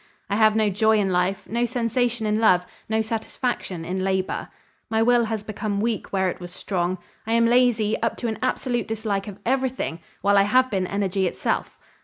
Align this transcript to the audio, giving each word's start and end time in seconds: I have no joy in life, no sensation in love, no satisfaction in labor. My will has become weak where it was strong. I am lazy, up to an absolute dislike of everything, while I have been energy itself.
I 0.31 0.35
have 0.35 0.55
no 0.55 0.67
joy 0.69 0.97
in 0.97 1.11
life, 1.11 1.47
no 1.47 1.67
sensation 1.67 2.25
in 2.25 2.39
love, 2.39 2.65
no 2.89 3.03
satisfaction 3.03 3.85
in 3.85 4.03
labor. 4.03 4.49
My 4.89 5.03
will 5.03 5.25
has 5.25 5.43
become 5.43 5.79
weak 5.79 6.11
where 6.11 6.27
it 6.31 6.39
was 6.39 6.51
strong. 6.51 6.97
I 7.27 7.33
am 7.33 7.45
lazy, 7.45 8.01
up 8.01 8.17
to 8.17 8.27
an 8.27 8.39
absolute 8.41 8.87
dislike 8.87 9.27
of 9.27 9.37
everything, 9.45 9.99
while 10.23 10.39
I 10.39 10.49
have 10.49 10.71
been 10.71 10.87
energy 10.87 11.27
itself. 11.27 11.77